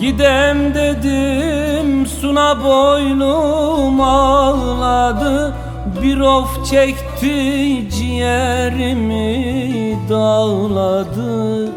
[0.00, 5.54] Gidem dedim suna boynum ağladı.
[6.02, 9.28] Bir of çekti ciğerimi
[10.08, 11.72] dağladı.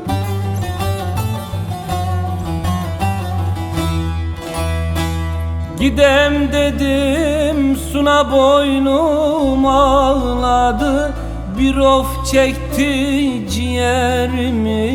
[5.80, 11.13] Gidem dedim suna boynum ağladı.
[11.59, 14.85] Bir of çekti ciğerimi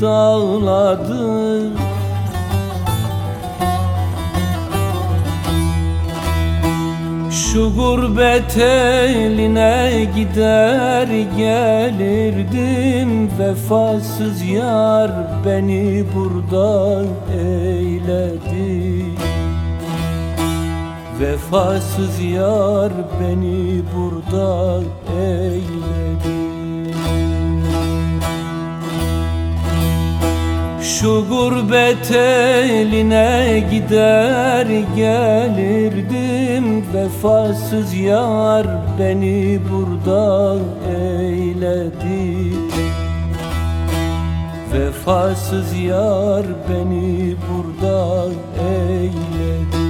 [0.00, 1.86] dağladı
[7.56, 13.30] Şu gurbet eline gider gelirdim.
[13.38, 15.10] Vefasız yar
[15.46, 17.02] beni burada
[17.40, 19.04] eyledi.
[21.20, 24.80] Vefasız yar beni burada
[25.20, 26.45] eyledi
[31.00, 34.66] Şu gurbet eline gider
[34.96, 36.84] gelirdim.
[36.94, 38.66] Vefasız yar
[38.98, 40.56] beni burada
[40.98, 42.56] eyledi.
[44.72, 48.28] Vefasız yar beni burada
[48.70, 49.85] eyledi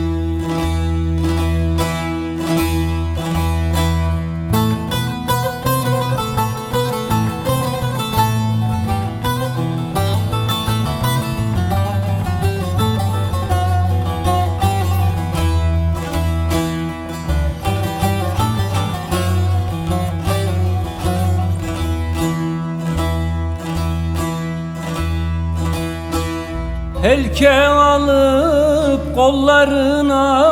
[27.06, 30.44] Helke alıp kollarına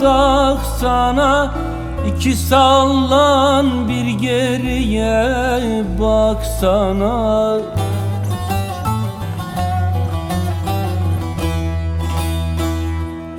[0.00, 1.54] daksana
[2.06, 5.34] iki sallan bir geriye
[6.00, 7.56] baksana.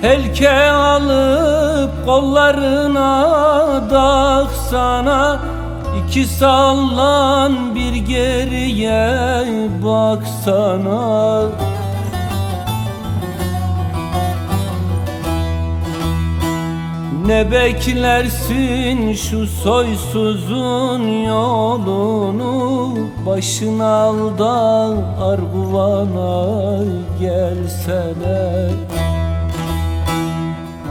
[0.01, 3.29] Helke alıp kollarına
[3.91, 5.39] daksana
[6.05, 9.09] iki sallan bir geriye
[9.83, 11.41] baksana
[17.31, 22.97] Ne beklersin şu soysuzun yolunu?
[23.25, 24.53] Başın al da
[25.21, 26.83] Arguvan'a
[27.19, 28.69] gelsene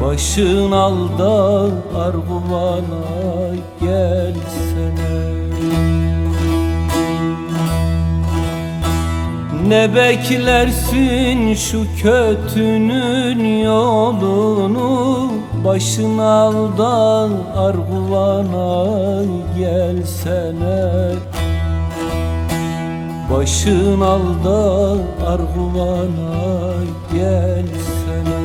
[0.02, 1.66] Başın al da
[1.98, 5.29] Arguvan'a gelsene
[9.70, 15.32] Ne beklersin şu kötünün yolunu?
[15.64, 19.24] Başın al da Arguvan'a
[19.58, 21.14] gelsene
[23.32, 26.74] Başın al da Arguvan'a
[27.12, 28.40] gelsene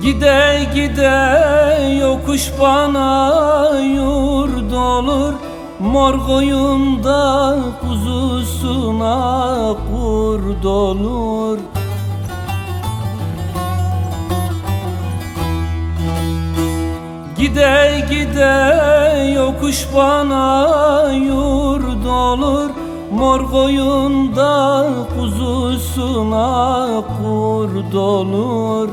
[0.00, 5.34] Gide gide yokuş bana yurt olur
[5.80, 9.16] Mor koyunda kuzusuna
[9.90, 11.58] kurd olur
[17.38, 22.70] Gide gide yokuş bana yurt olur
[23.12, 24.84] Mor koyunda
[25.18, 28.88] kuzusuna kurd olur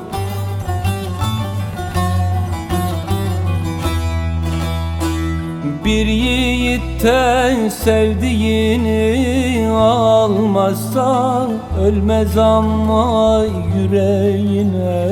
[5.89, 11.47] Bir yiğitten sevdiğini almazsa
[11.81, 13.43] Ölmez ama
[13.77, 15.07] yüreğine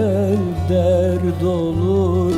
[0.69, 2.33] dert olur.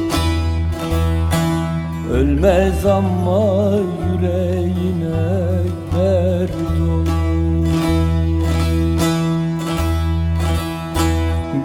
[2.14, 3.72] Ölmez ama
[4.12, 5.40] yüreğine
[5.98, 6.52] dert
[6.82, 7.08] olur.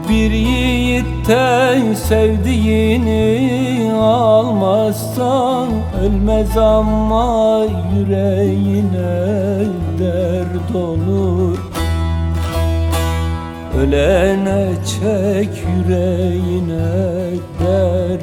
[0.09, 3.64] Bir yiğitten sevdiğini
[4.25, 5.69] almazsan
[6.03, 7.67] Ölmez ama
[7.97, 9.67] yüreğine
[9.99, 11.59] dert olur.
[13.79, 16.91] Ölene çek yüreğine
[17.61, 18.23] dert